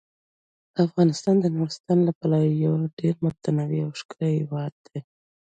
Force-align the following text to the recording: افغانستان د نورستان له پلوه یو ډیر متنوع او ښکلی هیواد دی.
افغانستان 0.85 1.35
د 1.41 1.45
نورستان 1.55 1.99
له 2.07 2.11
پلوه 2.19 2.41
یو 2.65 2.75
ډیر 2.99 3.13
متنوع 3.23 3.79
او 3.85 3.91
ښکلی 4.01 4.31
هیواد 4.39 4.73
دی. 4.87 4.99